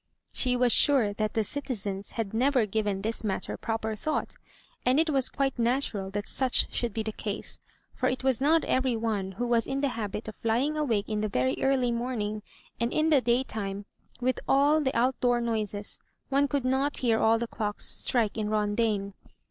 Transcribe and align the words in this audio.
She 0.33 0.55
was 0.55 0.71
sure 0.73 1.13
that 1.13 1.35
the 1.35 1.43
citizens 1.43 2.13
had 2.13 2.33
never 2.33 2.65
given 2.65 3.03
this 3.03 3.23
matter 3.23 3.55
proper 3.55 3.95
thought; 3.95 4.33
and 4.83 4.99
it 4.99 5.11
was 5.11 5.29
quite 5.29 5.59
natural 5.59 6.09
that 6.09 6.25
such 6.27 6.73
should 6.73 6.91
be 6.91 7.03
the 7.03 7.11
case, 7.11 7.59
for 7.93 8.09
it 8.09 8.23
was 8.23 8.41
not 8.41 8.63
every 8.63 8.95
one 8.95 9.33
who 9.33 9.45
was 9.45 9.67
in 9.67 9.81
the 9.81 9.89
habit 9.89 10.27
of 10.27 10.43
lying 10.43 10.75
awake 10.75 11.07
in 11.07 11.21
the 11.21 11.29
very 11.29 11.57
early 11.61 11.91
morning; 11.91 12.41
and 12.79 12.91
in 12.91 13.11
the 13.11 13.21
daytime, 13.21 13.85
with 14.19 14.39
all 14.47 14.81
the 14.81 14.97
out 14.97 15.19
door 15.19 15.39
noises, 15.39 15.99
one 16.29 16.47
could 16.47 16.65
not 16.65 16.97
hear 16.97 17.19
all 17.19 17.37
the 17.37 17.45
clocks 17.45 17.85
strike 17.85 18.39
in 18.39 18.49
Rondaine. 18.49 19.13